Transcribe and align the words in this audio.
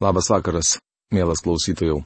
Labas 0.00 0.30
vakaras, 0.32 0.78
mielas 1.12 1.42
klausytojų. 1.44 1.98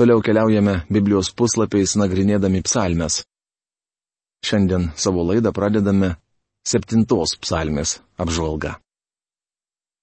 Toliau 0.00 0.22
keliaujame 0.24 0.78
Biblijos 0.88 1.28
puslapiais 1.36 1.92
nagrinėdami 2.00 2.62
psalmes. 2.64 3.18
Šiandien 4.40 4.86
savo 4.96 5.20
laidą 5.28 5.52
pradedame 5.52 6.14
septintos 6.64 7.36
psalmės 7.36 7.98
apžvalga. 8.16 8.78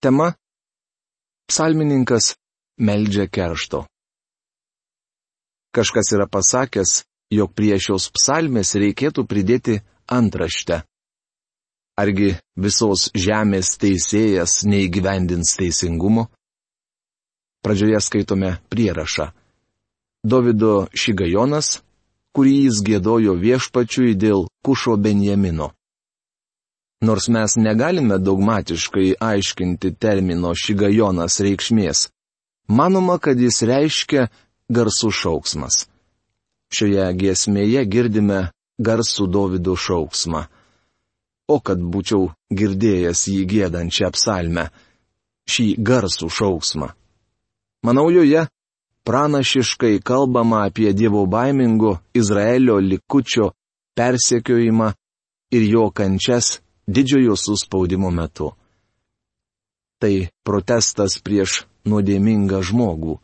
Tema- 0.06 0.36
psalmininkas 1.50 2.36
meldžia 2.78 3.26
keršto. 3.26 3.88
Kažkas 5.74 6.14
yra 6.14 6.30
pasakęs, 6.30 7.02
jog 7.34 7.58
prie 7.58 7.74
šios 7.82 8.12
psalmės 8.14 8.78
reikėtų 8.78 9.26
pridėti 9.26 9.82
antraštę. 10.06 10.84
Argi 11.98 12.38
visos 12.54 13.10
žemės 13.18 13.78
teisėjas 13.82 14.62
neįgyvendins 14.70 15.58
teisingumo? 15.58 16.30
Pradžioje 17.64 18.00
skaitome 18.02 18.58
prierašą. 18.70 19.32
Davido 20.24 20.88
Šigajonas, 20.94 21.82
kurį 22.36 22.54
jis 22.68 22.82
gėdojo 22.86 23.36
viešpačiui 23.40 24.16
dėl 24.16 24.48
Kušo 24.66 24.98
Benjamino. 24.98 25.72
Nors 27.06 27.28
mes 27.30 27.56
negalime 27.62 28.18
dogmatiškai 28.18 29.18
aiškinti 29.22 29.94
termino 30.02 30.54
Šigajonas 30.58 31.40
reikšmės, 31.46 32.08
manoma, 32.68 33.20
kad 33.22 33.38
jis 33.40 33.62
reiškia 33.62 34.28
garsų 34.74 35.12
šauksmas. 35.14 35.86
Šioje 36.74 37.06
giesmėje 37.22 37.86
girdime 37.86 38.40
garsų 38.82 39.30
Davido 39.32 39.78
šauksmą 39.78 40.48
o 41.48 41.60
kad 41.64 41.80
būčiau 41.80 42.30
girdėjęs 42.52 43.24
jį 43.32 43.44
gėdančią 43.54 44.12
psalmę, 44.16 44.68
šį 45.48 45.68
garsų 45.90 46.30
šauksmą. 46.40 46.92
Manau, 47.86 48.10
joje 48.12 48.48
pranašiškai 49.08 50.02
kalbama 50.04 50.66
apie 50.68 50.94
Dievo 50.94 51.26
baimingo 51.26 51.98
Izraelio 52.14 52.78
likučio 52.80 53.52
persekiojimą 53.96 54.92
ir 55.52 55.64
jo 55.74 55.90
kančias 55.92 56.60
didžiojo 56.88 57.36
suspaudimo 57.36 58.12
metu. 58.12 58.52
Tai 60.02 60.28
protestas 60.44 61.18
prieš 61.24 61.64
nuodėmingą 61.88 62.62
žmogų. 62.62 63.18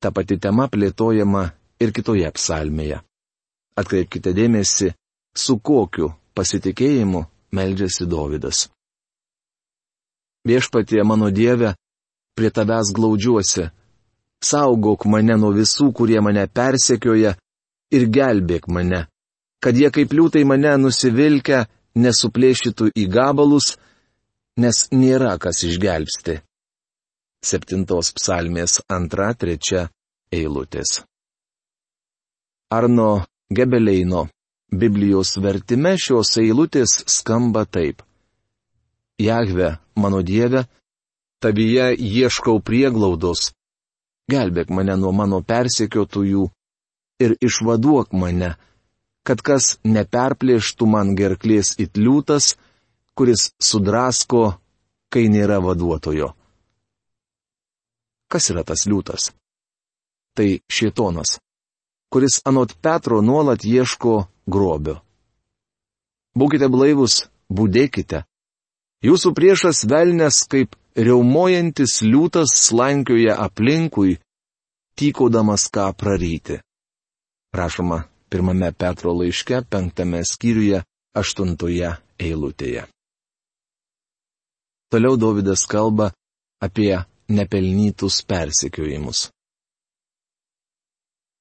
Ta 0.00 0.10
pati 0.10 0.38
tema 0.40 0.66
plėtojama 0.72 1.44
ir 1.80 1.92
kitoje 1.92 2.30
psalmėje. 2.32 3.02
Atkreipkite 3.76 4.32
dėmesį, 4.32 4.92
su 5.36 5.58
kokiu 5.60 6.14
pasitikėjimu 6.34 7.22
meldžiasi 7.52 8.06
Dovydas. 8.08 8.68
Viešpatie 10.46 11.02
mano 11.04 11.30
Dieve, 11.30 11.74
prie 12.36 12.50
tavęs 12.52 12.92
glaudžiuosi, 12.96 13.70
saugok 14.44 15.06
mane 15.10 15.36
nuo 15.40 15.52
visų, 15.56 15.90
kurie 15.96 16.20
mane 16.20 16.46
persekioja, 16.46 17.34
ir 17.96 18.06
gelbėk 18.12 18.68
mane, 18.68 19.06
kad 19.62 19.76
jie 19.78 19.90
kaip 19.94 20.12
liūtai 20.12 20.44
mane 20.48 20.76
nusivilkę 20.82 21.64
nesuplėšytų 21.96 22.90
į 22.92 23.06
gabalus, 23.12 23.74
nes 24.60 24.86
nėra 24.92 25.36
kas 25.40 25.62
išgelbsti. 25.68 26.40
Septintos 27.46 28.12
psalmės 28.16 28.80
antra, 28.90 29.32
trečia 29.34 29.86
eilutės. 30.32 31.02
Arno 32.72 33.26
Gebeleino 33.52 34.26
Biblijos 34.72 35.36
vertime 35.38 35.94
šios 36.00 36.32
eilutės 36.42 36.98
skamba 37.06 37.62
taip. 37.70 38.02
Jahve, 39.22 39.76
mano 39.94 40.22
Dieve, 40.26 40.64
tavyje 41.46 41.92
ieškau 41.94 42.58
prieglaudos. 42.66 43.52
Gelbėk 44.30 44.72
mane 44.74 44.96
nuo 44.98 45.12
mano 45.14 45.38
persekiotųjų 45.46 46.48
ir 47.22 47.36
išvaduok 47.38 48.12
mane, 48.18 48.56
kad 49.22 49.42
kas 49.46 49.76
neperplėštų 49.86 50.90
man 50.90 51.14
gerklės 51.18 51.76
it 51.78 51.94
liūtas, 51.94 52.56
kuris 53.14 53.52
sudrasko, 53.62 54.58
kai 55.08 55.30
nėra 55.30 55.62
vaduotojo. 55.62 56.34
Kas 58.26 58.50
yra 58.50 58.66
tas 58.66 58.84
liūtas? 58.90 59.30
Tai 60.34 60.50
šietonas 60.66 61.38
kuris 62.16 62.40
anot 62.44 62.72
Petro 62.80 63.20
nuolat 63.22 63.64
ieško 63.64 64.12
grobio. 64.46 65.00
Būkite 66.36 66.68
blaivus, 66.72 67.26
būdėkite. 67.52 68.22
Jūsų 69.04 69.32
priešas 69.36 69.84
velnės 69.90 70.44
kaip 70.48 70.76
reumojantis 70.96 72.00
liūtas 72.00 72.54
slankioja 72.56 73.36
aplinkui, 73.44 74.16
tykodamas 74.96 75.68
ką 75.68 75.90
praryti. 75.92 76.60
Rašoma 77.52 78.06
pirmame 78.32 78.72
Petro 78.72 79.12
laiške, 79.12 79.60
penktame 79.68 80.22
skyriuje, 80.24 80.82
aštuntoje 81.16 81.92
eilutėje. 82.20 82.86
Toliau 84.92 85.16
Davidas 85.20 85.66
kalba 85.68 86.12
apie 86.62 86.94
nepelnytus 87.28 88.22
persekiojimus. 88.24 89.28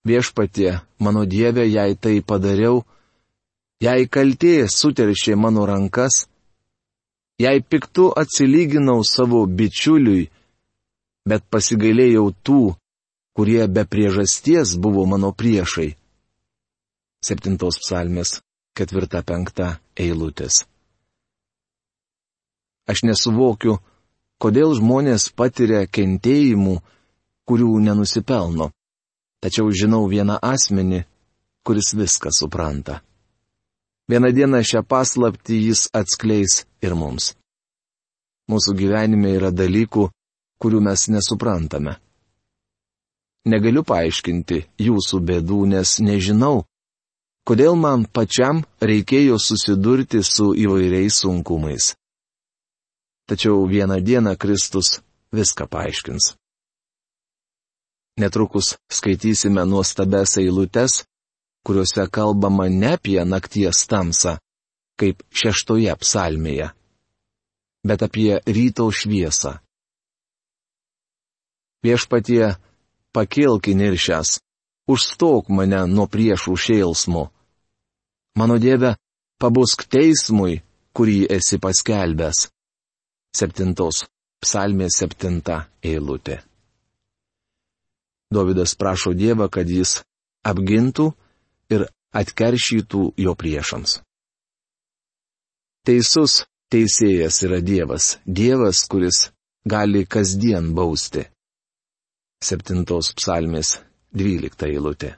Viešpatie, 0.06 0.82
mano 1.00 1.26
Dieve, 1.26 1.66
jei 1.66 1.96
tai 1.98 2.20
padariau, 2.22 2.84
jei 3.82 4.06
kaltė 4.06 4.68
suteršė 4.70 5.34
mano 5.38 5.66
rankas, 5.66 6.26
jei 7.40 7.62
piktu 7.62 8.12
atsilyginau 8.22 9.04
savo 9.04 9.46
bičiuliui, 9.46 10.30
bet 11.30 11.44
pasigailėjau 11.52 12.28
tų, 12.46 12.62
kurie 13.36 13.64
be 13.68 13.84
priežasties 13.86 14.76
buvo 14.80 15.06
mano 15.10 15.34
priešai. 15.36 15.96
Septintos 17.26 17.82
psalmės 17.82 18.40
ketvirta 18.78 19.24
penkta 19.26 19.80
eilutės. 19.98 20.64
Aš 22.86 23.02
nesuvokiu, 23.10 23.80
kodėl 24.38 24.76
žmonės 24.78 25.32
patiria 25.34 25.88
kentėjimų, 25.90 26.78
kurių 27.50 27.72
nenusipelno. 27.82 28.70
Tačiau 29.42 29.72
žinau 29.74 30.06
vieną 30.10 30.38
asmenį, 30.42 31.02
kuris 31.66 31.94
viską 31.98 32.30
supranta. 32.34 33.02
Vieną 34.10 34.30
dieną 34.38 34.62
šią 34.70 34.84
paslaptį 34.92 35.56
jis 35.68 35.88
atskleis 36.00 36.62
ir 36.86 36.94
mums. 36.94 37.34
Mūsų 38.52 38.76
gyvenime 38.78 39.32
yra 39.40 39.50
dalykų, 39.50 40.06
kurių 40.62 40.82
mes 40.88 41.08
nesuprantame. 41.10 41.96
Negaliu 43.50 43.82
paaiškinti 43.86 44.62
jūsų 44.82 45.22
bėdų, 45.26 45.60
nes 45.74 45.98
nežinau, 46.02 46.66
kodėl 47.46 47.78
man 47.78 48.06
pačiam 48.06 48.64
reikėjo 48.82 49.38
susidurti 49.42 50.22
su 50.26 50.54
įvairiais 50.54 51.22
sunkumais. 51.22 51.94
Tačiau 53.30 53.66
vieną 53.66 53.98
dieną 54.06 54.36
Kristus 54.38 55.00
viską 55.34 55.66
paaiškins. 55.70 56.36
Netrukus 58.22 58.78
skaitysime 58.90 59.66
nuostabes 59.66 60.38
eilutes, 60.38 61.04
kuriuose 61.66 62.06
kalbama 62.12 62.70
ne 62.70 62.94
apie 62.96 63.22
nakties 63.26 63.88
tamsą, 63.90 64.38
kaip 65.00 65.24
šeštoje 65.34 65.94
psalmėje, 66.02 66.70
bet 67.88 68.06
apie 68.06 68.38
ryto 68.46 68.88
šviesą. 68.94 69.58
Viešpatie, 71.86 72.56
pakilk 73.14 73.70
įniršęs, 73.74 74.40
užstok 74.90 75.50
mane 75.54 75.84
nuo 75.90 76.08
priešų 76.10 76.56
šėlsmo. 76.66 77.28
Mano 78.40 78.58
Dieve, 78.62 78.96
pabusk 79.42 79.86
teismui, 79.90 80.62
kurį 80.96 81.26
esi 81.38 81.60
paskelbęs. 81.62 82.48
Septintos 83.36 84.06
psalmės 84.42 84.98
septinta 85.02 85.66
eilutė. 85.84 86.40
Davidas 88.34 88.74
prašo 88.80 89.14
Dievą, 89.14 89.48
kad 89.52 89.70
jis 89.70 90.00
apgintų 90.46 91.12
ir 91.74 91.88
atkeršytų 92.16 93.02
jo 93.20 93.34
priešams. 93.36 94.00
Teisus 95.86 96.44
teisėjas 96.74 97.42
yra 97.46 97.60
Dievas, 97.62 98.18
Dievas, 98.26 98.86
kuris 98.90 99.30
gali 99.66 100.06
kasdien 100.06 100.74
bausti. 100.78 101.26
Septintos 102.42 103.12
psalmės 103.18 103.78
dvylikta 104.14 104.68
eilutė. 104.70 105.16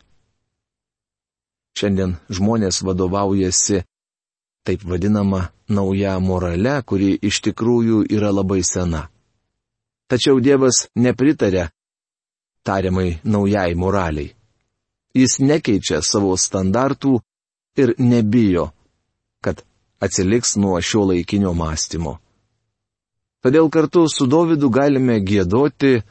Šiandien 1.78 2.16
žmonės 2.34 2.82
vadovaujasi 2.88 3.84
taip 4.68 4.84
vadinama 4.84 5.48
nauja 5.70 6.18
morale, 6.20 6.82
kuri 6.84 7.14
iš 7.30 7.42
tikrųjų 7.46 8.08
yra 8.18 8.32
labai 8.34 8.64
sena. 8.66 9.08
Tačiau 10.08 10.40
Dievas 10.44 10.88
nepritarė 10.96 11.68
tariamai 12.68 13.20
naujai 13.24 13.76
moraliai. 13.76 14.37
Jis 15.18 15.40
nekeičia 15.42 16.04
savo 16.06 16.36
standartų 16.38 17.18
ir 17.82 17.94
nebijo, 17.98 18.70
kad 19.42 19.64
atsiliks 20.04 20.56
nuo 20.62 20.78
šio 20.82 21.08
laikinio 21.12 21.54
mąstymo. 21.58 22.18
Todėl 23.42 23.70
kartu 23.74 24.06
su 24.10 24.28
Dovydu 24.30 24.70
galime 24.74 25.20
gėdoti, 25.22 26.02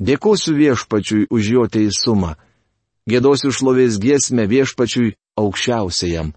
dėkosiu 0.00 0.54
viešpačiui 0.56 1.28
už 1.32 1.50
jo 1.54 1.64
teisumą, 1.72 2.36
gėdosiu 3.08 3.52
šlovės 3.52 3.98
giesmę 4.00 4.46
viešpačiui 4.48 5.14
aukščiausiajam. 5.40 6.32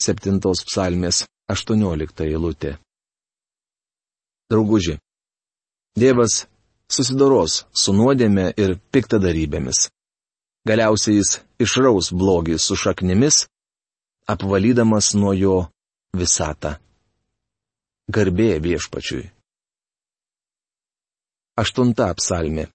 Septintos 0.00 0.64
psalmės 0.64 1.26
18 1.50 2.24
eilutė. 2.24 2.78
Drauguži. 4.50 4.96
Dievas 5.98 6.46
susidoros 6.90 7.64
su 7.74 7.92
nuodėme 7.94 8.50
ir 8.56 8.78
piktadarybėmis. 8.94 9.90
Galiausiai 10.68 11.16
jis 11.16 11.30
išraus 11.64 12.10
blogį 12.12 12.58
su 12.60 12.76
šaknimis, 12.76 13.46
apvalydamas 14.28 15.14
nuo 15.16 15.32
jo 15.32 15.56
visatą. 16.12 16.74
Garbė 18.10 18.58
viešpačiui. 18.60 19.30
Aštunta 21.60 22.10
psalmė. 22.18 22.66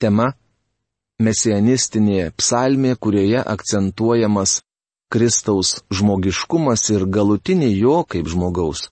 Tema- 0.00 0.32
mesianistinė 1.26 2.30
psalmė, 2.38 2.94
kurioje 2.96 3.40
akcentuojamas 3.54 4.62
Kristaus 5.12 5.82
žmogiškumas 5.90 6.82
ir 6.94 7.04
galutinė 7.16 7.70
jo 7.76 8.04
kaip 8.04 8.28
žmogaus 8.28 8.88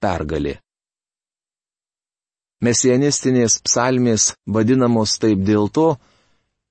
pergalė. 0.00 0.60
Mesianistinės 2.64 3.60
psalmės 3.66 4.34
vadinamos 4.46 5.18
taip 5.20 5.40
dėl 5.44 5.68
to, 5.68 5.88
kad 5.96 6.13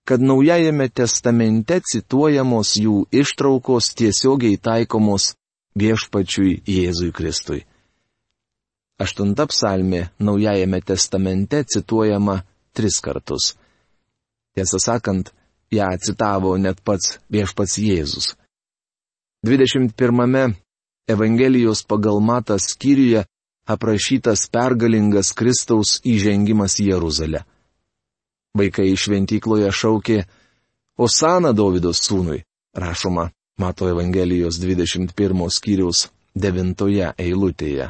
Naujajame 0.03 0.89
testamente 0.91 1.79
cituojamos 1.79 2.75
jų 2.75 3.05
ištraukos 3.07 3.93
tiesiogiai 3.95 4.57
taikomos 4.59 5.29
viešpačiui 5.79 6.57
Jėzui 6.67 7.13
Kristui. 7.15 7.61
Aštunta 8.99 9.47
psalmė 9.47 10.09
Naujajame 10.19 10.81
testamente 10.83 11.63
cituojama 11.63 12.41
tris 12.75 12.99
kartus. 12.99 13.55
Tiesą 14.53 14.77
sakant, 14.83 15.31
ją 15.71 15.87
citavo 15.97 16.57
net 16.57 16.83
pats 16.83 17.17
viešpats 17.31 17.79
Jėzus. 17.79 18.35
21 19.47 20.59
Evangelijos 21.07 21.83
pagal 21.87 22.19
matą 22.19 22.59
skyriuje 22.59 23.23
aprašytas 23.67 24.49
pergalingas 24.51 25.31
Kristaus 25.31 26.01
įžengimas 26.03 26.79
į 26.83 26.91
Jeruzalę. 26.91 27.45
Vaikai 28.53 28.91
šventykloje 28.93 29.71
šaukė 29.73 30.19
Osana 31.01 31.55
Davidos 31.57 32.03
sūnui, 32.05 32.43
rašoma 32.77 33.31
Mato 33.57 33.87
Evangelijos 33.89 34.59
21 34.61 35.47
skyriaus 35.49 36.11
9 36.37 36.83
eilutėje. 37.17 37.87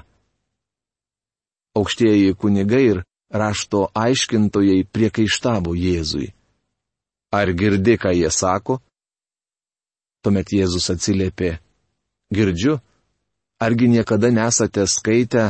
Aukštieji 1.75 2.35
kunigai 2.39 2.83
ir 2.91 3.01
rašto 3.33 3.89
aiškintojai 3.91 4.85
priekaištavo 4.87 5.75
Jėzui. 5.75 6.29
Ar 7.35 7.51
girdi, 7.51 7.97
ką 7.99 8.13
jie 8.15 8.31
sako? 8.31 8.79
Tuomet 10.23 10.47
Jėzus 10.55 10.87
atsiliepė. 10.95 11.57
Girdžiu, 12.31 12.77
argi 13.59 13.91
niekada 13.91 14.31
nesate 14.31 14.87
skaitę 14.87 15.49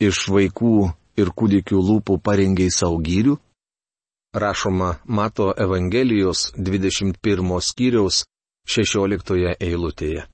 iš 0.00 0.30
vaikų 0.32 0.88
ir 1.20 1.28
kūdikių 1.36 1.84
lūpų 1.90 2.20
parengiai 2.24 2.72
saugyrių? 2.72 3.36
Rašoma 4.34 4.96
Mato 5.04 5.54
Evangelijos 5.56 6.52
21 6.56 7.60
skyriaus 7.60 8.24
16 8.66 9.54
eilutėje. 9.60 10.26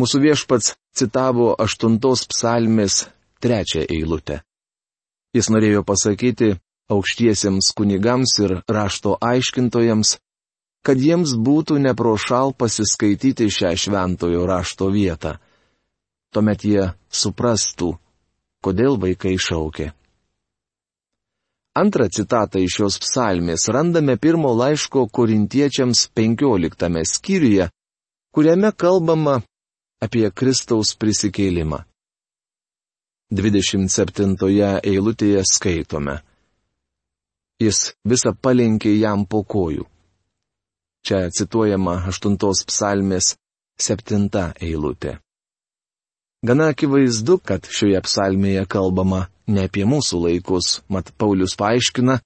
Mūsų 0.00 0.20
viešpats 0.24 0.74
citavo 0.96 1.52
8 1.66 1.98
psalmės 2.32 3.06
3 3.44 3.86
eilutę. 3.86 4.40
Jis 5.36 5.48
norėjo 5.52 5.84
pasakyti 5.88 6.50
aukštiesiems 6.92 7.72
kunigams 7.76 8.36
ir 8.44 8.58
rašto 8.68 9.16
aiškintojams, 9.20 10.18
kad 10.84 11.00
jiems 11.00 11.32
būtų 11.36 11.78
neprošal 11.86 12.52
pasiskaityti 12.58 13.48
šią 13.48 13.72
šventojo 13.86 14.44
rašto 14.46 14.90
vietą 14.92 15.38
tuomet 16.32 16.64
jie 16.64 16.88
suprastų, 17.12 17.92
kodėl 18.64 18.96
vaikai 19.00 19.36
šaukė. 19.36 19.92
Antrą 21.72 22.04
citatą 22.12 22.60
iš 22.60 22.74
šios 22.76 22.98
psalmės 23.00 23.64
randame 23.72 24.18
pirmo 24.20 24.50
laiško 24.52 25.06
korintiečiams 25.08 26.10
15 26.12 27.04
skyriuje, 27.08 27.70
kuriame 28.34 28.72
kalbama 28.76 29.38
apie 30.04 30.28
Kristaus 30.30 30.92
prisikėlimą. 31.00 31.80
27 33.32 34.36
eilutėje 34.84 35.46
skaitome. 35.48 36.18
Jis 37.62 37.94
visą 38.04 38.34
palenkė 38.36 38.92
jam 38.98 39.24
po 39.24 39.40
kojų. 39.40 39.88
Čia 41.06 41.30
cituojama 41.32 42.02
8 42.12 42.36
psalmės 42.68 43.36
7 43.80 44.28
eilutė. 44.60 45.16
Gana 46.44 46.68
akivaizdu, 46.74 47.38
kad 47.40 47.64
šioje 47.64 48.00
psalmėje 48.04 48.66
kalbama 48.68 49.31
ne 49.46 49.66
apie 49.68 49.84
mūsų 49.88 50.20
laikus, 50.26 50.82
mat 50.92 51.10
Paulius 51.18 51.56
paaiškina, 51.58 52.18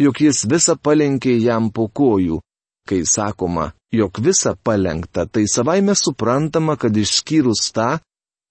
jog 0.00 0.20
jis 0.20 0.44
visą 0.50 0.76
palenkė 0.76 1.34
jam 1.40 1.70
po 1.74 1.88
kojų, 1.88 2.40
kai 2.88 3.02
sakoma, 3.06 3.70
jog 3.92 4.20
visa 4.22 4.54
palengta, 4.56 5.26
tai 5.26 5.44
savaime 5.46 5.94
suprantama, 5.94 6.76
kad 6.76 6.96
išskyrus 6.96 7.70
tą, 7.74 7.98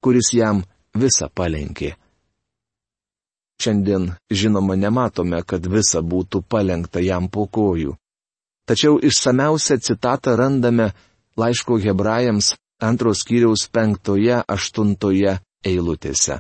kuris 0.03 0.33
jam 0.33 0.63
visą 0.95 1.29
palenkė. 1.33 1.95
Šiandien, 3.59 4.13
žinoma, 4.31 4.77
nematome, 4.79 5.41
kad 5.43 5.65
visa 5.67 5.99
būtų 5.99 6.45
palengta 6.47 7.01
jam 7.03 7.27
po 7.27 7.43
kojų. 7.47 7.97
Tačiau 8.69 8.99
išsameusią 9.03 9.79
citatą 9.83 10.37
randame 10.39 10.91
laiško 11.35 11.79
hebrajams 11.83 12.53
antros 12.79 13.25
kiriaus 13.27 13.67
penktoje, 13.67 14.39
aštuntoje 14.47 15.39
eilutėse. 15.65 16.39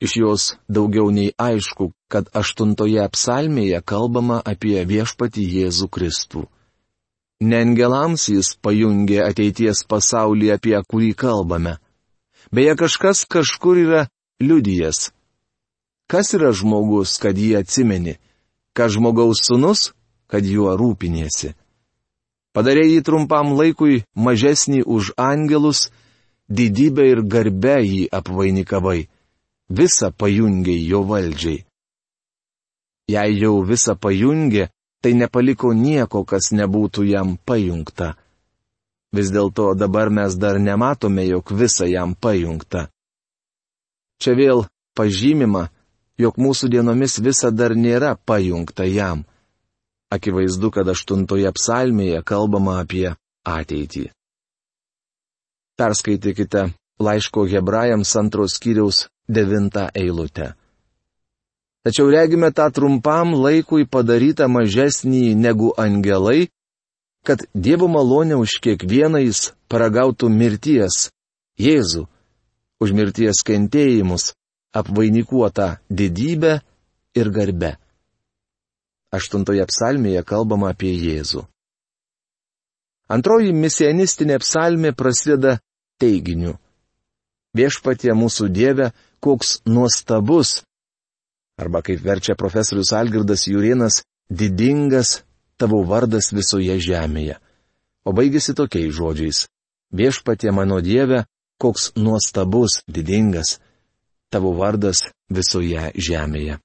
Iš 0.00 0.12
jos 0.16 0.42
daugiau 0.68 1.08
nei 1.10 1.32
aišku, 1.40 1.92
kad 2.12 2.28
aštuntoje 2.36 3.04
psalmėje 3.14 3.80
kalbama 3.80 4.42
apie 4.44 4.84
viešpati 4.84 5.40
Jėzų 5.40 5.88
Kristų. 5.88 6.44
Ne 7.40 7.60
angelams 7.64 8.28
jis 8.28 8.54
pajungė 8.60 9.22
ateities 9.24 9.84
pasaulį, 9.88 10.52
apie 10.56 10.76
kurį 10.88 11.12
kalbame. 11.16 11.76
Beje, 12.52 12.76
kažkas 12.76 13.24
kažkur 13.24 13.80
yra 13.80 14.02
liudijas. 14.40 15.10
Kas 16.08 16.32
yra 16.36 16.52
žmogus, 16.52 17.16
kad 17.18 17.36
jį 17.36 17.56
atsimeni? 17.60 18.16
Ką 18.76 18.88
žmogaus 18.92 19.42
sunus, 19.48 19.90
kad 20.28 20.44
juo 20.44 20.76
rūpinėsi? 20.76 21.56
Padarė 22.52 22.86
jį 22.88 23.00
trumpam 23.04 23.56
laikui 23.56 24.04
mažesnį 24.14 24.84
už 24.84 25.12
angelus, 25.20 25.88
didybę 26.48 27.04
ir 27.10 27.20
garbę 27.24 27.80
jį 27.84 28.06
apvainikavai. 28.12 29.08
Visa 29.68 30.12
pajungė 30.14 30.76
jo 30.86 31.02
valdžiai. 31.02 31.64
Jei 33.10 33.38
jau 33.38 33.62
visa 33.66 33.94
pajungė, 33.94 34.68
tai 35.02 35.12
nepaliko 35.14 35.72
nieko, 35.74 36.24
kas 36.24 36.52
nebūtų 36.54 37.06
jam 37.06 37.36
pajungta. 37.46 38.14
Vis 39.14 39.30
dėlto 39.30 39.74
dabar 39.74 40.10
mes 40.10 40.34
dar 40.38 40.58
nematome, 40.58 41.26
jog 41.26 41.50
visa 41.50 41.86
jam 41.86 42.14
pajungta. 42.14 42.88
Čia 44.22 44.34
vėl 44.38 44.66
pažymima, 44.94 45.68
jog 46.18 46.38
mūsų 46.38 46.70
dienomis 46.70 47.18
visa 47.22 47.50
dar 47.50 47.74
nėra 47.74 48.16
pajungta 48.16 48.86
jam. 48.86 49.24
Akivaizdu, 50.10 50.70
kad 50.70 50.88
aštuntoje 50.88 51.50
psalmėje 51.58 52.22
kalbama 52.22 52.78
apie 52.82 53.10
ateitį. 53.46 54.10
Perskaitykite 55.76 56.70
laiško 57.02 57.44
hebrajams 57.50 58.14
antros 58.16 58.56
kiriaus 58.62 59.06
devintą 59.28 59.88
eilutę. 59.94 60.54
Tačiau 61.86 62.10
regime 62.10 62.50
tą 62.50 62.66
trumpam 62.74 63.34
laikui 63.38 63.86
padarytą 63.86 64.48
mažesnį 64.50 65.36
negu 65.38 65.70
angelai, 65.78 66.48
kad 67.26 67.42
Dievo 67.54 67.86
malonė 67.86 68.38
už 68.42 68.58
kiekvieną 68.64 69.22
jis 69.22 69.52
paragautų 69.70 70.30
mirties, 70.30 71.10
Jėzų, 71.58 72.04
už 72.82 72.92
mirties 72.92 73.40
kentėjimus, 73.46 74.34
apvainikuotą 74.74 75.76
didybę 75.88 76.58
ir 77.16 77.30
garbę. 77.30 77.76
Aštuntoje 79.14 79.64
psalmėje 79.70 80.22
kalbama 80.26 80.74
apie 80.74 80.90
Jėzų. 80.92 81.46
Antroji 83.08 83.54
misianistinė 83.54 84.40
psalmė 84.42 84.90
prasideda 84.92 85.60
teiginiu. 86.02 86.58
Viešpatie 87.56 88.12
mūsų 88.12 88.48
Dieve, 88.52 88.90
koks 89.24 89.60
nuostabus, 89.64 90.62
arba 91.56 91.80
kaip 91.82 92.02
verčia 92.04 92.36
profesorius 92.36 92.92
Algirdas 92.92 93.46
Jurienas, 93.48 94.02
didingas 94.28 95.22
tavo 95.56 95.80
vardas 95.88 96.32
visoje 96.36 96.76
žemėje. 96.82 97.38
O 98.04 98.12
baigėsi 98.12 98.54
tokiais 98.54 98.92
žodžiais. 98.94 99.46
Viešpatie 99.96 100.52
mano 100.52 100.82
Dieve, 100.84 101.24
koks 101.58 101.94
nuostabus, 101.96 102.82
didingas 102.86 103.56
tavo 104.30 104.52
vardas 104.58 105.06
visoje 105.32 105.90
žemėje. 105.96 106.58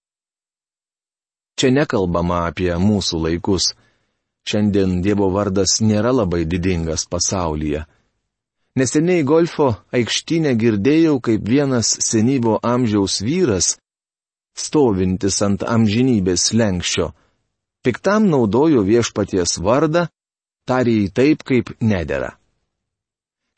Čia 1.55 1.69
nekalbama 1.71 2.47
apie 2.49 2.73
mūsų 2.81 3.21
laikus. 3.27 3.71
Šiandien 4.49 4.99
Dievo 5.05 5.29
vardas 5.29 5.77
nėra 5.85 6.11
labai 6.11 6.43
didingas 6.49 7.05
pasaulyje. 7.05 7.85
Neseniai 8.79 9.23
golfo 9.27 9.67
aikštynę 9.91 10.53
girdėjau, 10.55 11.17
kaip 11.19 11.47
vienas 11.47 11.89
senyvo 12.05 12.57
amžiaus 12.63 13.19
vyras, 13.25 13.73
stovintis 14.55 15.41
ant 15.43 15.65
amžinybės 15.67 16.51
lenkščio, 16.55 17.09
piktam 17.83 18.29
naudojo 18.31 18.85
viešpaties 18.87 19.57
vardą, 19.59 20.05
tarė 20.69 20.95
į 21.05 21.09
taip, 21.11 21.43
kaip 21.43 21.73
nedėra. 21.81 22.37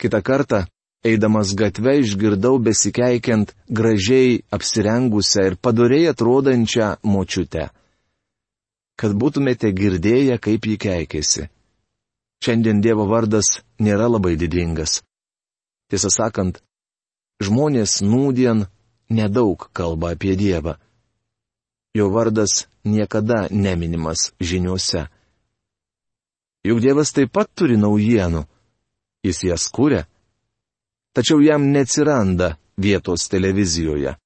Kita 0.01 0.23
kartą, 0.25 0.63
eidamas 1.05 1.53
gatve, 1.53 1.99
išgirdau 2.01 2.57
besikeikiant 2.65 3.53
gražiai 3.69 4.41
apsirengusią 4.57 5.47
ir 5.51 5.61
padoriai 5.61 6.09
atrodančią 6.15 6.95
močiutę 7.05 7.69
kad 8.99 9.15
būtumėte 9.17 9.71
girdėję, 9.75 10.37
kaip 10.39 10.67
jį 10.69 10.77
keikėsi. 10.85 11.47
Šiandien 12.43 12.81
Dievo 12.83 13.05
vardas 13.07 13.61
nėra 13.79 14.09
labai 14.11 14.33
didingas. 14.35 14.97
Tiesą 15.87 16.09
sakant, 16.11 16.57
žmonės 17.39 18.01
nūdien 18.03 18.65
nedaug 19.07 19.69
kalba 19.71 20.11
apie 20.17 20.35
Dievą. 20.35 20.75
Jo 21.95 22.09
vardas 22.11 22.65
niekada 22.83 23.47
neminimas 23.47 24.33
žiniuose. 24.43 25.05
Juk 26.67 26.83
Dievas 26.83 27.15
taip 27.15 27.31
pat 27.31 27.47
turi 27.55 27.79
naujienų. 27.79 28.43
Jis 29.23 29.39
jas 29.47 29.69
kūrė. 29.71 30.03
Tačiau 31.15 31.39
jam 31.39 31.71
neatsiranda 31.71 32.57
vietos 32.75 33.29
televizijoje. 33.31 34.17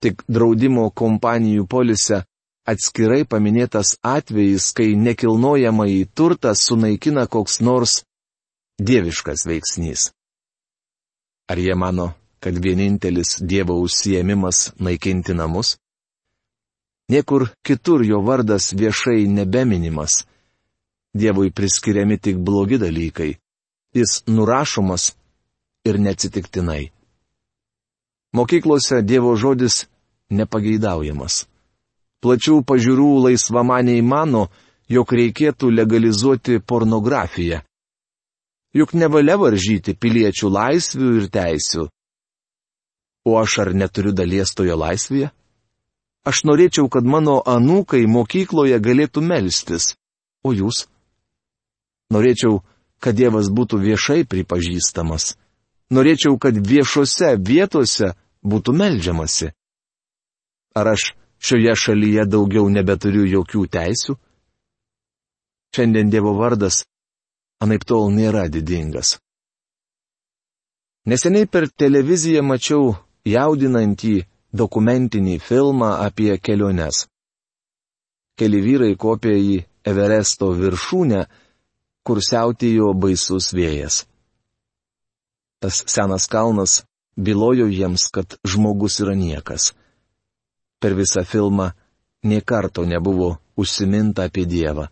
Tik 0.00 0.24
draudimo 0.32 0.88
kompanijų 0.96 1.68
polise 1.68 2.22
atskirai 2.66 3.24
paminėtas 3.26 3.96
atvejis, 4.06 4.70
kai 4.76 4.94
nekilnojamą 4.96 5.86
į 5.90 6.00
turtą 6.14 6.54
sunaikina 6.54 7.26
koks 7.26 7.60
nors 7.60 8.02
dieviškas 8.78 9.46
veiksnys. 9.48 10.10
Ar 11.50 11.58
jie 11.58 11.74
mano, 11.74 12.12
kad 12.40 12.58
vienintelis 12.58 13.36
Dievo 13.42 13.76
užsiemimas 13.82 14.72
naikinti 14.78 15.34
namus? 15.34 15.76
Niekur 17.10 17.50
kitur 17.66 18.04
jo 18.06 18.22
vardas 18.22 18.72
viešai 18.72 19.26
nebeminimas. 19.28 20.22
Dievui 21.12 21.50
priskiriami 21.50 22.16
tik 22.18 22.38
blogi 22.38 22.78
dalykai. 22.78 23.36
Jis 23.92 24.22
nurašomas 24.26 25.12
ir 25.84 25.98
neatsitiktinai. 26.00 26.90
Mokyklose 28.32 29.02
Dievo 29.02 29.36
žodis 29.36 29.84
nepageidaujamas 30.30 31.51
plačių 32.22 32.62
pažiūrų 32.68 33.10
laisvamaniai 33.26 34.02
mano, 34.02 34.46
jog 34.88 35.12
reikėtų 35.12 35.70
legalizuoti 35.74 36.60
pornografiją. 36.60 37.62
Juk 38.72 38.94
nevalia 38.96 39.36
varžyti 39.36 39.92
piliečių 39.92 40.48
laisvių 40.48 41.08
ir 41.20 41.28
teisių. 41.32 41.88
O 43.28 43.36
aš 43.38 43.58
ar 43.62 43.70
neturiu 43.76 44.14
dalies 44.16 44.54
toje 44.56 44.74
laisvėje? 44.74 45.30
Aš 46.24 46.44
norėčiau, 46.46 46.88
kad 46.88 47.04
mano 47.04 47.40
anūkai 47.42 48.06
mokykloje 48.06 48.78
galėtų 48.78 49.22
melstis. 49.26 49.92
O 50.46 50.54
jūs? 50.54 50.86
Norėčiau, 52.14 52.62
kad 53.02 53.18
Dievas 53.18 53.50
būtų 53.50 53.80
viešai 53.82 54.22
pripažįstamas. 54.30 55.34
Norėčiau, 55.92 56.38
kad 56.38 56.56
viešose 56.56 57.34
vietose 57.36 58.14
būtų 58.46 58.74
melžiamasi. 58.78 59.50
Ar 60.78 60.94
aš 60.94 61.12
šioje 61.42 61.74
šalyje 61.84 62.26
daugiau 62.30 62.68
nebeturiu 62.70 63.26
jokių 63.26 63.66
teisių? 63.76 64.16
Šiandien 65.74 66.10
Dievo 66.12 66.34
vardas 66.38 66.82
anaip 67.64 67.84
tol 67.88 68.10
nėra 68.14 68.46
didingas. 68.52 69.16
Neseniai 71.08 71.48
per 71.50 71.66
televiziją 71.82 72.44
mačiau 72.46 72.92
jaudinantį 73.26 74.14
dokumentinį 74.54 75.38
filmą 75.42 75.96
apie 76.06 76.36
keliones. 76.38 77.06
Keli 78.38 78.60
vyrai 78.62 78.94
kopė 78.96 79.34
į 79.34 79.56
Everesto 79.88 80.52
viršūnę, 80.54 81.24
kur 82.06 82.22
siautėjo 82.22 82.92
baisus 82.94 83.50
vėjas. 83.56 84.04
Tas 85.62 85.82
senas 85.90 86.28
kalnas 86.30 86.82
bylojo 87.18 87.66
jiems, 87.70 88.06
kad 88.14 88.38
žmogus 88.46 89.00
yra 89.02 89.14
niekas 89.18 89.72
per 90.82 90.96
visą 90.98 91.22
filmą 91.24 91.70
nie 92.26 92.40
karto 92.42 92.82
nebuvo 92.84 93.38
užsiminta 93.56 94.26
apie 94.26 94.46
Dievą. 94.46 94.86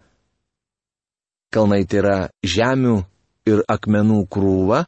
Kalnai 1.50 1.82
tai 1.90 1.98
yra 2.02 2.16
žemių 2.46 2.96
ir 3.50 3.62
akmenų 3.74 4.20
krūva, 4.30 4.84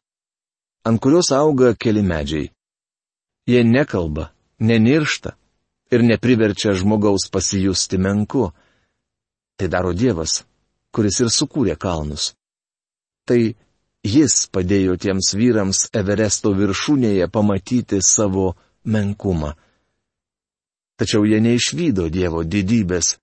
ant 0.87 1.01
kurios 1.03 1.33
auga 1.35 1.73
keli 1.75 2.03
medžiai. 2.07 2.51
Jie 3.51 3.63
nekalba, 3.67 4.31
neniršta 4.63 5.35
ir 5.91 6.05
nepriverčia 6.07 6.77
žmogaus 6.79 7.27
pasijusti 7.35 7.99
menku. 7.99 8.53
Tai 9.59 9.69
daro 9.69 9.91
Dievas, 9.93 10.45
kuris 10.95 11.19
ir 11.23 11.31
sukūrė 11.35 11.75
kalnus. 11.79 12.31
Tai 13.27 13.41
jis 14.07 14.47
padėjo 14.55 14.95
tiems 15.03 15.35
vyrams 15.35 15.89
Everesto 15.95 16.55
viršūnėje 16.55 17.27
pamatyti 17.31 17.99
savo 18.03 18.53
menkumą 18.87 19.53
tačiau 21.01 21.25
jie 21.29 21.41
neišvydo 21.43 22.09
Dievo 22.13 22.43
didybės, 22.45 23.17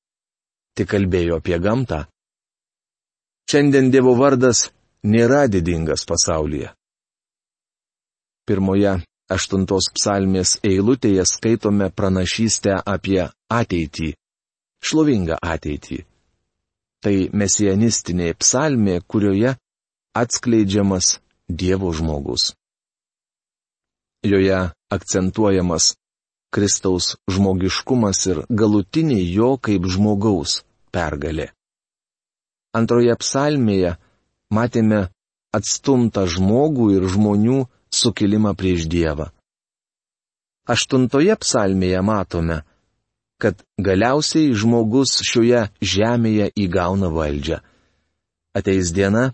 tik 0.76 0.90
kalbėjo 0.94 1.40
apie 1.42 1.60
gamtą. 1.60 2.06
Šiandien 3.50 3.90
Dievo 3.92 4.16
vardas 4.18 4.68
nėra 5.04 5.48
didingas 5.50 6.06
pasaulyje. 6.10 6.74
Pirmoje 8.46 9.00
aštuntos 9.30 9.90
psalmės 9.94 10.58
eilutėje 10.66 11.26
skaitome 11.30 11.90
pranašystę 11.94 12.80
apie 12.96 13.22
ateitį, 13.54 14.14
šlovingą 14.82 15.38
ateitį. 15.42 16.00
Tai 17.00 17.16
mesianistinė 17.42 18.34
psalmė, 18.42 19.00
kurioje 19.08 19.56
atskleidžiamas 20.18 21.20
Dievo 21.50 21.90
žmogus. 21.96 22.52
Joje 24.22 24.60
akcentuojamas 24.92 25.96
Kristaus 26.50 27.16
žmogiškumas 27.30 28.26
ir 28.32 28.42
galutinė 28.50 29.20
jo 29.22 29.56
kaip 29.62 29.86
žmogaus 29.86 30.62
pergalė. 30.94 31.52
Antroje 32.74 33.16
psalmėje 33.22 33.96
matėme 34.54 35.08
atstumtą 35.54 36.26
žmogų 36.30 36.90
ir 36.98 37.06
žmonių 37.14 37.60
sukilimą 37.94 38.54
prieš 38.58 38.88
Dievą. 38.90 39.30
Aštuntoje 40.70 41.34
psalmėje 41.42 42.02
matome, 42.06 42.60
kad 43.42 43.64
galiausiai 43.82 44.54
žmogus 44.54 45.16
šioje 45.26 45.64
žemėje 45.82 46.52
įgauna 46.66 47.10
valdžią. 47.14 47.62
Ateis 48.58 48.92
diena, 48.94 49.30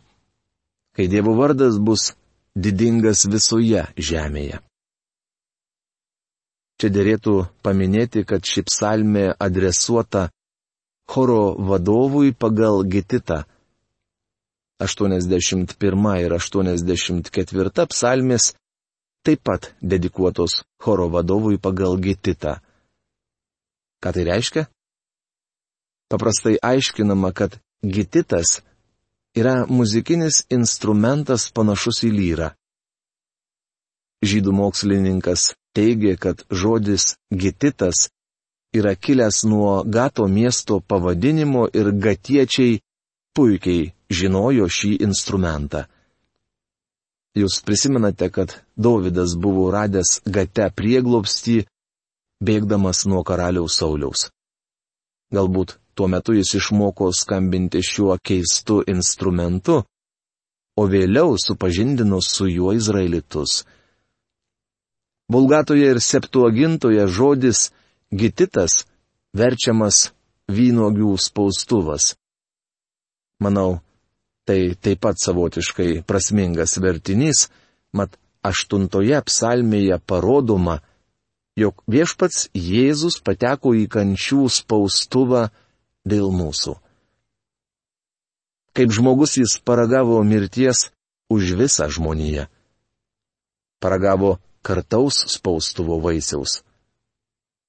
kai 0.96 1.10
Dievo 1.12 1.34
vardas 1.36 1.80
bus 1.80 2.14
didingas 2.56 3.26
visoje 3.28 3.84
žemėje. 3.98 4.62
Čia 6.76 6.92
dėlėtų 6.92 7.34
paminėti, 7.64 8.26
kad 8.28 8.44
ši 8.44 8.66
psalmė 8.68 9.30
adresuota 9.40 10.28
choro 11.08 11.56
vadovui 11.56 12.34
pagal 12.36 12.84
Gititą. 12.84 13.46
81 14.84 16.10
ir 16.20 16.36
84 16.36 17.86
psalmės 17.94 18.50
taip 19.24 19.40
pat 19.48 19.72
dedikuotos 19.82 20.64
choro 20.84 21.08
vadovui 21.10 21.58
pagal 21.58 21.96
Gititą. 21.98 22.60
Ką 24.04 24.12
tai 24.12 24.26
reiškia? 24.28 24.68
Paprastai 26.12 26.58
aiškinama, 26.62 27.32
kad 27.32 27.56
Gititas 27.82 28.60
yra 29.36 29.66
muzikinis 29.68 30.44
instrumentas 30.52 31.48
panašus 31.56 32.04
į 32.04 32.12
lyrą. 32.20 32.50
Žydų 34.26 34.52
mokslininkas 34.60 35.54
teigia, 35.76 36.16
kad 36.18 36.44
žodis 36.52 37.16
gititas 37.32 38.08
yra 38.76 38.96
kilęs 38.96 39.44
nuo 39.50 39.84
gato 39.84 40.28
miesto 40.28 40.80
pavadinimo 40.80 41.68
ir 41.80 41.92
gatiečiai 42.06 42.80
puikiai 43.36 43.92
žinojo 44.10 44.68
šį 44.78 44.92
instrumentą. 45.08 45.86
Jūs 47.36 47.60
prisimenate, 47.68 48.30
kad 48.32 48.54
Davidas 48.80 49.36
buvo 49.36 49.68
radęs 49.72 50.22
gate 50.26 50.70
prieglopstį, 50.76 51.58
bėgdamas 52.48 53.04
nuo 53.12 53.24
karaliaus 53.28 53.76
Sauliaus. 53.82 54.30
Galbūt 55.36 55.76
tuo 55.96 56.08
metu 56.12 56.36
jis 56.36 56.54
išmoko 56.60 57.10
skambinti 57.12 57.82
šiuo 57.84 58.16
keistu 58.24 58.82
instrumentu, 58.88 59.82
o 60.80 60.84
vėliau 60.92 61.36
supažindino 61.40 62.22
su 62.24 62.48
juo 62.52 62.72
izraelitus. 62.76 63.64
Bulgatoje 65.32 65.90
ir 65.96 66.02
septuagintoje 66.02 67.08
žodis 67.10 67.72
gititas 68.14 68.86
verčiamas 69.34 70.12
vynogių 70.52 71.16
spaustuvas. 71.18 72.14
Manau, 73.42 73.82
tai 74.46 74.78
taip 74.78 75.02
pat 75.02 75.18
savotiškai 75.20 76.06
prasmingas 76.08 76.78
vertinys, 76.78 77.50
mat 77.92 78.14
aštuntoje 78.46 79.18
psalmėje 79.26 79.98
parodoma, 80.06 80.80
jog 81.58 81.82
viešpats 81.90 82.50
Jėzus 82.54 83.18
pateko 83.26 83.74
į 83.74 83.88
kančių 83.90 84.46
spaustuvą 84.52 85.48
dėl 86.06 86.30
mūsų. 86.36 86.78
Kaip 88.76 88.92
žmogus 88.92 89.38
jis 89.40 89.58
paragavo 89.64 90.20
mirties 90.28 90.92
už 91.32 91.56
visą 91.58 91.88
žmoniją. 91.90 92.46
Paragavo 93.82 94.38
kartaus 94.66 95.22
spaustuvo 95.36 96.00
vaisiaus. 96.02 96.64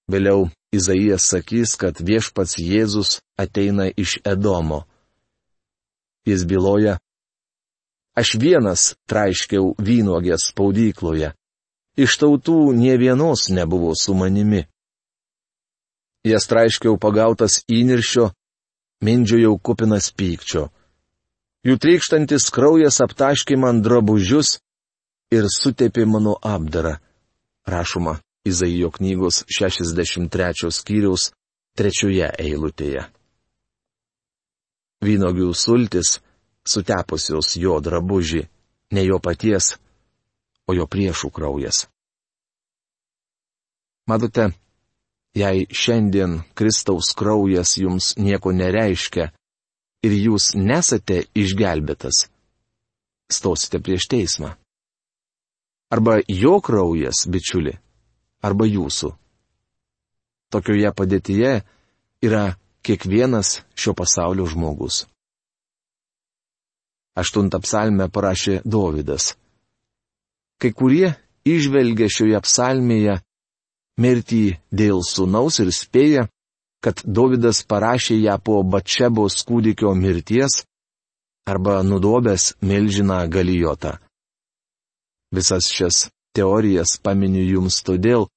Vėliau 0.08 0.48
Izaijas 0.74 1.26
sakys, 1.32 1.74
kad 1.80 1.98
viešpats 2.00 2.58
Jėzus 2.62 3.18
ateina 3.38 3.88
iš 3.90 4.18
Edomo. 4.24 4.84
Jis 6.26 6.44
byloja, 6.48 6.96
aš 8.18 8.34
vienas 8.42 8.94
traiškiau 9.10 9.74
vynogės 9.78 10.48
spaudykloje. 10.50 11.32
Iš 11.96 12.16
tautų 12.20 12.74
nie 12.76 12.96
vienos 13.00 13.46
nebuvo 13.48 13.94
su 13.96 14.14
manimi. 14.14 14.66
Jas 16.26 16.48
traiškiau 16.50 16.98
pagautas 16.98 17.62
įniršio, 17.70 18.32
mindžiojau 19.06 19.54
kupinas 19.62 20.10
pykčio. 20.12 20.66
Jų 21.66 21.78
trykštantis 21.82 22.50
kraujas 22.54 23.00
aptaškė 23.02 23.56
man 23.58 23.80
drabužius 23.82 24.58
ir 25.34 25.48
sutepė 25.50 26.06
mano 26.06 26.36
apdarą. 26.42 26.96
Rašoma 27.66 28.20
Izaijo 28.46 28.92
knygos 28.94 29.42
63 29.50 30.70
skyriaus 30.70 31.32
trečioje 31.76 32.28
eilutėje. 32.38 33.02
Vynogių 35.02 35.50
sultis, 35.54 36.20
sutepusios 36.66 37.56
jo 37.58 37.80
drabužį, 37.82 38.46
ne 38.94 39.02
jo 39.04 39.18
paties, 39.18 39.74
o 40.66 40.74
jo 40.78 40.86
priešų 40.86 41.30
kraujas. 41.34 41.86
Matote, 44.06 44.52
jei 45.34 45.66
šiandien 45.66 46.38
Kristaus 46.54 47.10
kraujas 47.18 47.74
jums 47.82 48.14
nieko 48.16 48.54
nereiškia 48.54 49.32
ir 50.06 50.14
jūs 50.14 50.54
nesate 50.54 51.24
išgelbėtas, 51.34 52.28
stosite 53.26 53.82
prieš 53.82 54.06
teismą. 54.14 54.54
Arba 55.90 56.18
jo 56.28 56.58
kraujas, 56.60 57.26
bičiuli, 57.30 57.76
arba 58.42 58.66
jūsų. 58.66 59.12
Tokioje 60.50 60.90
padėtyje 60.98 61.52
yra 62.26 62.44
kiekvienas 62.86 63.60
šio 63.78 63.94
pasaulio 63.98 64.46
žmogus. 64.50 65.04
Aštuntą 67.16 67.62
psalmę 67.64 68.08
parašė 68.12 68.60
Dovydas. 68.64 69.34
Kai 70.60 70.72
kurie 70.72 71.14
išvelgia 71.46 72.08
šioje 72.12 72.40
psalmėje 72.44 73.20
mirtį 74.02 74.44
dėl 74.70 75.02
sunaus 75.06 75.60
ir 75.62 75.70
spėja, 75.72 76.26
kad 76.84 77.00
Dovydas 77.02 77.62
parašė 77.64 78.18
ją 78.20 78.36
po 78.42 78.60
Bačebos 78.62 79.38
kūdikio 79.48 79.94
mirties 79.96 80.64
arba 81.46 81.80
nudobęs 81.86 82.56
milžiną 82.60 83.22
galijotą. 83.30 83.96
Visas 85.34 85.70
šias 85.72 86.06
teorijas 86.36 86.98
paminiu 87.02 87.42
jums 87.42 87.80
todėl, 87.86 88.28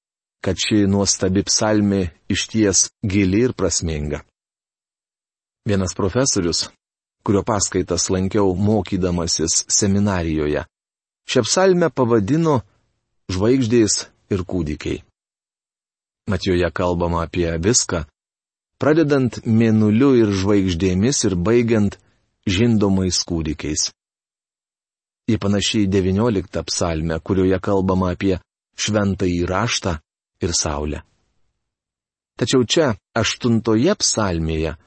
kad 0.43 0.57
ši 0.57 0.85
nuostabi 0.87 1.43
psalmė 1.47 2.01
išties 2.31 2.87
gili 3.03 3.43
ir 3.47 3.53
prasminga. 3.53 4.21
Vienas 5.67 5.93
profesorius, 5.93 6.69
kurio 7.23 7.43
paskaitas 7.43 8.07
lankiau 8.09 8.55
mokydamasis 8.55 9.65
seminarijoje, 9.67 10.63
šią 11.29 11.43
psalmę 11.45 11.91
pavadino 11.91 12.61
žvaigždės 13.29 14.07
ir 14.33 14.45
kūdikiai. 14.47 15.03
Matijoje 16.29 16.71
kalbama 16.73 17.23
apie 17.25 17.51
viską, 17.57 18.05
pradedant 18.81 19.41
mėnuliu 19.45 20.13
ir 20.23 20.33
žvaigždėmis 20.41 21.23
ir 21.27 21.35
baigiant 21.35 21.97
žindomais 22.47 23.19
kūdikiais. 23.27 23.89
Į 25.29 25.37
panašiai 25.37 25.89
19 25.91 26.63
psalmę, 26.65 27.19
kurioje 27.21 27.59
kalbama 27.61 28.13
apie 28.15 28.39
šventąjį 28.79 29.43
raštą 29.49 29.97
ir 30.41 30.55
saulę. 30.57 31.03
Tačiau 32.39 32.63
čia, 32.63 32.87
aštuntoje 33.13 33.93
psalmėje, 33.99 34.77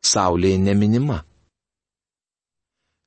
saulė 0.00 0.54
neminima. 0.62 1.24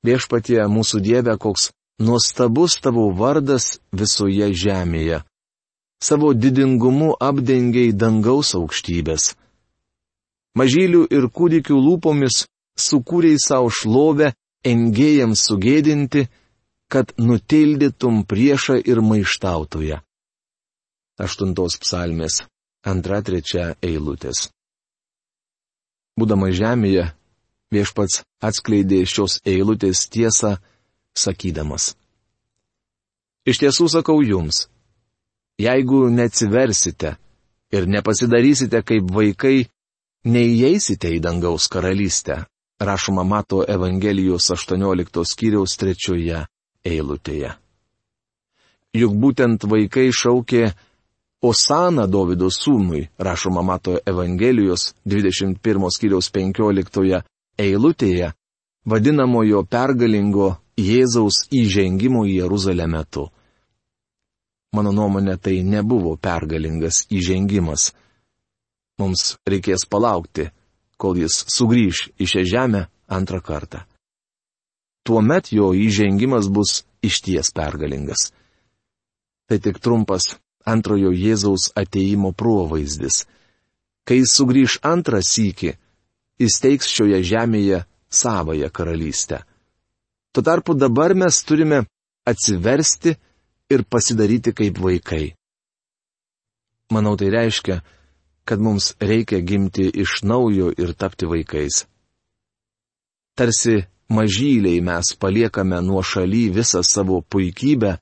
Viešpatie 0.06 0.60
mūsų 0.70 1.00
Dieve, 1.02 1.34
koks 1.40 1.72
nuostabus 1.98 2.78
tavo 2.84 3.08
vardas 3.16 3.78
visoje 3.90 4.52
žemėje 4.54 5.24
savo 6.00 6.32
didingumu 6.34 7.14
apdengiai 7.20 7.92
dangaus 7.92 8.54
aukštybės. 8.54 9.34
Mažylių 10.58 11.06
ir 11.14 11.26
kūdikių 11.34 11.74
lūpomis 11.74 12.44
sukūrei 12.78 13.38
savo 13.42 13.70
šlovę, 13.70 14.32
engėjams 14.66 15.42
sugėdinti, 15.48 16.26
kad 16.92 17.12
nutildytum 17.18 18.24
priešą 18.24 18.78
ir 18.84 19.02
maištautoje. 19.04 20.00
Aštuntos 21.18 21.76
psalmės, 21.82 22.44
antra 22.86 23.20
trečia 23.22 23.74
eilutės. 23.82 24.48
Būdama 26.18 26.50
žemėje, 26.54 27.10
viešpats 27.74 28.22
atskleidė 28.42 29.04
šios 29.06 29.38
eilutės 29.46 30.06
tiesą, 30.08 30.56
sakydamas. 31.14 31.92
Iš 33.48 33.62
tiesų 33.62 33.88
sakau 33.92 34.18
jums, 34.22 34.66
Jeigu 35.58 36.06
neatsiversite 36.08 37.16
ir 37.74 37.86
nepasidarysite 37.90 38.78
kaip 38.86 39.08
vaikai, 39.10 39.66
neįeisite 40.30 41.10
į 41.16 41.18
dangaus 41.24 41.66
karalystę, 41.72 42.44
rašoma 42.78 43.24
Mato 43.26 43.64
Evangelijos 43.66 44.46
18 44.54 45.24
skyriaus 45.26 45.74
trečioje 45.80 46.44
eilutėje. 46.88 47.54
Juk 48.96 49.16
būtent 49.22 49.64
vaikai 49.68 50.08
šaukė 50.14 50.70
Osana 51.44 52.08
Davido 52.10 52.48
sūnui, 52.50 53.04
rašoma 53.18 53.62
Mato 53.62 53.98
Evangelijos 54.06 54.94
21 55.06 55.90
skyriaus 55.94 56.30
15 56.34 57.20
eilutėje, 57.58 58.32
vadinamojo 58.88 59.62
pergalingo 59.70 60.56
Jėzaus 60.78 61.44
įžengimo 61.54 62.24
į 62.26 62.40
Jeruzalę 62.40 62.86
metu. 62.90 63.28
Mano 64.74 64.92
nuomonė, 64.92 65.38
tai 65.40 65.62
nebuvo 65.64 66.16
pergalingas 66.20 67.04
įžengimas. 67.10 67.92
Mums 68.98 69.36
reikės 69.48 69.86
palaukti, 69.88 70.50
kol 70.98 71.22
jis 71.22 71.44
sugrįž 71.54 72.08
į 72.18 72.28
šią 72.32 72.44
žemę 72.52 72.82
antrą 73.08 73.40
kartą. 73.40 73.84
Tuomet 75.08 75.48
jo 75.56 75.70
įžengimas 75.72 76.50
bus 76.52 76.82
išties 77.00 77.48
pergalingas. 77.56 78.28
Tai 79.48 79.56
tik 79.64 79.80
trumpas 79.80 80.34
antrojo 80.68 81.14
Jėzaus 81.16 81.70
ateimo 81.80 82.34
provaizdis. 82.36 83.24
Kai 84.04 84.20
jis 84.20 84.34
sugrįž 84.36 84.78
antrą 84.84 85.22
sykį, 85.24 85.72
jis 86.44 86.60
teiks 86.60 86.92
šioje 86.92 87.22
žemėje 87.24 87.82
savoją 88.20 88.68
karalystę. 88.68 89.42
Tuo 90.32 90.44
tarpu 90.44 90.76
dabar 90.76 91.16
mes 91.16 91.40
turime 91.44 91.82
atsiversti 92.28 93.16
ir 93.72 93.84
pasidaryti 93.88 94.52
kaip 94.52 94.80
vaikai. 94.80 95.32
Manau 96.92 97.16
tai 97.20 97.28
reiškia, 97.32 97.80
kad 98.48 98.60
mums 98.60 98.94
reikia 99.00 99.40
gimti 99.40 99.88
iš 100.04 100.22
naujo 100.24 100.68
ir 100.72 100.92
tapti 100.96 101.28
vaikais. 101.28 101.84
Tarsi 103.36 103.76
mažyliai 104.08 104.80
mes 104.80 105.14
paliekame 105.20 105.80
nuo 105.82 106.02
šaly 106.02 106.48
visą 106.56 106.82
savo 106.82 107.20
puikybę 107.30 107.96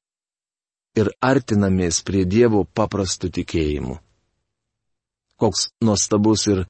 ir 1.00 1.10
artinamės 1.30 2.02
prie 2.06 2.24
Dievo 2.24 2.64
paprastų 2.64 3.30
tikėjimų. 3.38 3.98
Koks 5.36 5.68
nuostabus 5.84 6.46
ir 6.52 6.64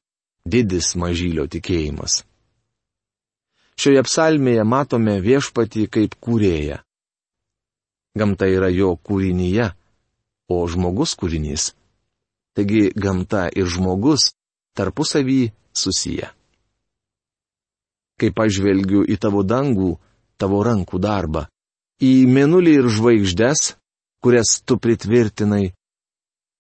didis 0.44 0.94
mažylio 0.99 1.46
tikėjimas. 1.46 2.25
Šioje 3.77 4.03
psalmėje 4.09 4.64
matome 4.64 5.18
viešpatį 5.20 5.87
kaip 5.92 6.16
kūrėją. 6.25 6.81
Gamta 8.16 8.49
yra 8.49 8.70
jo 8.72 8.94
kūrinyje, 8.96 9.68
o 10.49 10.62
žmogus 10.72 11.12
kūrinys. 11.20 11.75
Taigi 12.57 12.88
gamta 12.96 13.51
ir 13.53 13.68
žmogus 13.68 14.31
tarpusavį 14.79 15.53
susiję. 15.77 16.33
Kai 18.16 18.33
pažvelgiu 18.33 19.05
į 19.05 19.18
tavo 19.20 19.42
dangų, 19.44 19.90
tavo 20.40 20.62
rankų 20.64 21.00
darbą, 21.00 21.46
į 22.00 22.26
mėnulį 22.29 22.72
ir 22.81 22.88
žvaigždes, 22.92 23.76
kurias 24.24 24.61
tu 24.64 24.79
pritvirtinai. 24.81 25.72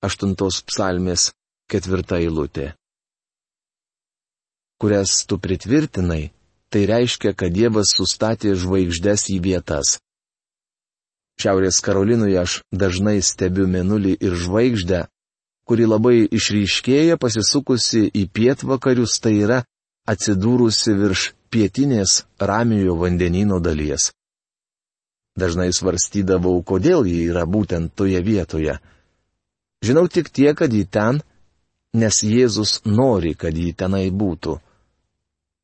Aštuntos 0.04 0.60
psalmės 0.68 1.30
ketvirta 1.72 2.20
eilutė. 2.20 2.74
Kurias 4.76 5.24
tu 5.24 5.38
pritvirtinai, 5.40 6.30
tai 6.68 6.84
reiškia, 6.86 7.32
kad 7.32 7.52
Dievas 7.52 7.94
sustatė 7.96 8.52
žvaigždes 8.60 9.30
į 9.32 9.38
vietas. 9.40 9.96
Šiaurės 11.40 11.80
Karolinoje 11.84 12.36
aš 12.40 12.60
dažnai 12.72 13.18
stebiu 13.24 13.66
mėnulį 13.68 14.16
ir 14.20 14.36
žvaigždę, 14.36 15.00
kuri 15.68 15.88
labai 15.88 16.28
išryškėja 16.28 17.16
pasisukusi 17.20 18.06
į 18.12 18.28
pietvakarius, 18.32 19.18
tai 19.20 19.34
yra 19.44 19.62
atsidūrusi 20.08 20.94
virš 20.96 21.24
pietinės 21.56 22.26
ramiojo 22.36 22.98
vandenino 23.00 23.56
dalies. 23.64 24.10
Dažnai 25.40 25.70
svarstydavau, 25.72 26.60
kodėl 26.64 27.08
ji 27.08 27.22
yra 27.30 27.44
būtent 27.48 27.94
toje 27.96 28.20
vietoje. 28.24 28.76
Žinau 29.84 30.06
tik 30.12 30.28
tiek, 30.32 30.56
kad 30.56 30.72
ji 30.72 30.84
ten, 30.84 31.22
nes 31.96 32.20
Jėzus 32.24 32.80
nori, 32.84 33.32
kad 33.34 33.56
ji 33.56 33.72
tenai 33.72 34.08
būtų. 34.12 34.58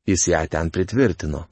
Jis 0.09 0.27
ją 0.33 0.41
ten 0.49 0.73
pritvirtino. 0.73 1.45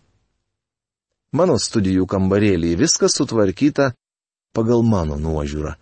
Mano 1.37 1.55
studijų 1.61 2.05
kambarėlį 2.09 2.75
viskas 2.81 3.15
sutvarkyta 3.17 3.93
pagal 4.57 4.83
mano 4.83 5.15
nuožiūrą. 5.21 5.77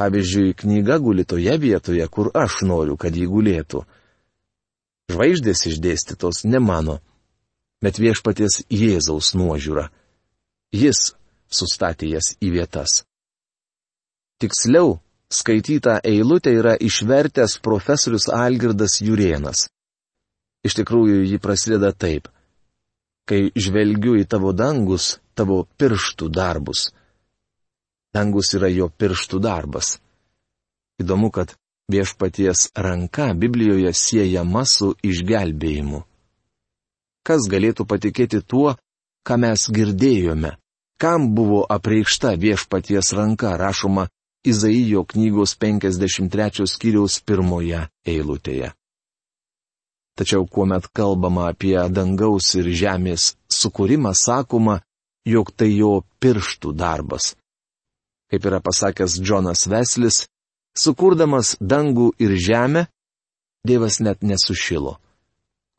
Pavyzdžiui, 0.00 0.56
knyga 0.56 0.96
guli 0.98 1.24
toje 1.28 1.54
vietoje, 1.60 2.04
kur 2.08 2.32
aš 2.34 2.62
noriu, 2.64 2.96
kad 2.96 3.14
ji 3.16 3.28
gulėtų. 3.28 3.84
Žvaigždės 5.12 5.66
išdėstytos 5.68 6.46
ne 6.48 6.58
mano, 6.58 6.98
bet 7.82 7.98
viešpaties 8.00 8.62
Jėzaus 8.70 9.32
nuožiūra. 9.38 9.88
Jis 10.72 11.12
sustatė 11.52 12.12
jas 12.14 12.32
į 12.40 12.52
vietas. 12.56 13.02
Tiksliau, 14.40 14.96
skaitytą 15.30 15.98
eilutę 16.06 16.54
yra 16.56 16.76
išvertęs 16.80 17.58
profesorius 17.62 18.30
Algirdas 18.32 19.00
Jurienas. 19.04 19.68
Iš 20.64 20.78
tikrųjų, 20.80 21.22
ji 21.26 21.42
prasideda 21.42 21.92
taip. 21.92 22.30
Kai 23.28 23.50
žvelgiu 23.54 24.16
į 24.18 24.26
tavo 24.30 24.54
dangus, 24.56 25.18
tavo 25.38 25.62
pirštų 25.78 26.30
darbus 26.32 26.88
Dangus 28.12 28.52
yra 28.56 28.68
jo 28.68 28.90
pirštų 28.92 29.38
darbas. 29.40 29.96
Įdomu, 31.00 31.30
kad 31.32 31.54
viešpaties 31.92 32.68
ranka 32.76 33.30
Biblijoje 33.32 33.92
siejama 33.96 34.66
su 34.68 34.92
išgelbėjimu. 35.00 36.02
Kas 37.26 37.46
galėtų 37.50 37.86
patikėti 37.86 38.42
tuo, 38.42 38.74
ką 39.26 39.38
mes 39.38 39.68
girdėjome? 39.70 40.56
Kam 40.98 41.32
buvo 41.34 41.62
apreikšta 41.76 42.34
viešpaties 42.38 43.12
ranka 43.18 43.56
rašoma 43.58 44.08
Izaijo 44.46 45.04
knygos 45.06 45.54
53 45.58 46.66
skyriaus 46.66 47.20
pirmoje 47.22 47.84
eilutėje? 48.06 48.72
Tačiau 50.18 50.46
kuomet 50.46 50.90
kalbama 50.92 51.46
apie 51.50 51.78
dangaus 51.88 52.50
ir 52.58 52.68
žemės 52.68 53.32
sukūrimą, 53.50 54.12
sakoma, 54.18 54.80
jog 55.24 55.54
tai 55.56 55.70
jo 55.72 56.02
pirštų 56.20 56.74
darbas 56.76 57.32
kaip 58.32 58.46
yra 58.48 58.62
pasakęs 58.64 59.18
Džonas 59.20 59.66
Veslis, 59.68 60.22
sukurdamas 60.72 61.52
dangų 61.60 62.14
ir 62.16 62.32
žemę, 62.40 62.86
Dievas 63.62 64.00
net 64.00 64.24
nesušilo. 64.26 64.96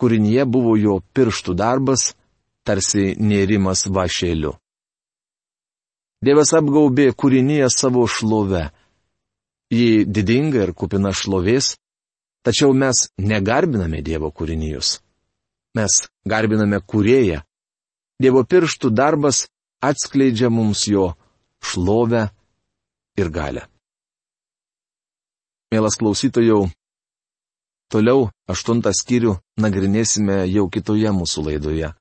Kūrinyje 0.04 0.44
buvo 0.52 0.74
jo 0.76 0.98
pirštų 1.16 1.54
darbas, 1.56 2.10
tarsi 2.68 3.14
nėrimas 3.16 3.86
vašėliu. 3.88 4.58
Dievas 6.24 6.52
apgaubė 6.60 7.14
kūrinyje 7.16 7.70
savo 7.72 8.04
šlove. 8.12 8.66
Ji 9.72 10.04
didinga 10.04 10.66
ir 10.66 10.74
kupina 10.76 11.14
šlovės, 11.16 11.78
tačiau 12.44 12.76
mes 12.76 13.06
negarbiname 13.16 14.04
Dievo 14.04 14.28
kūrinijus. 14.36 14.98
Mes 15.80 16.04
garbiname 16.28 16.84
kūrėją. 16.84 17.40
Dievo 18.20 18.44
pirštų 18.44 18.92
darbas 18.92 19.46
atskleidžia 19.80 20.52
mums 20.52 20.84
jo 20.92 21.14
šlovę 21.64 22.28
ir 23.16 23.32
galę. 23.32 23.70
Mielas 25.72 25.96
klausytojau, 25.96 26.68
toliau 27.94 28.28
aštuntą 28.50 28.92
skyrių 28.98 29.36
nagrinėsime 29.62 30.42
jau 30.50 30.66
kitoje 30.74 31.12
mūsų 31.14 31.46
laidoje. 31.50 31.94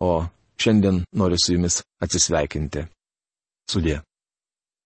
O 0.00 0.12
šiandien 0.60 1.02
noriu 1.12 1.38
su 1.40 1.52
jumis 1.56 1.82
atsisveikinti. 2.04 2.86
Sudė. 3.70 4.00